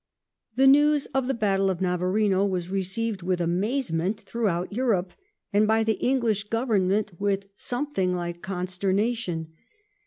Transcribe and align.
The 0.55 0.65
news 0.65 1.05
of 1.13 1.27
the 1.27 1.35
battle 1.35 1.69
of 1.69 1.79
Navarino 1.79 2.43
was 2.43 2.71
received 2.71 3.21
with 3.21 3.39
amaze 3.39 3.91
WelHng 3.91 3.95
ment 3.97 4.21
throughout 4.21 4.73
Europe, 4.73 5.13
and 5.53 5.67
by 5.67 5.83
the 5.83 5.99
English 6.03 6.45
Government 6.45 7.11
with 7.19 7.41
p°"j^ 7.41 7.49
something 7.57 8.15
like 8.15 8.41
consternation. 8.41 9.53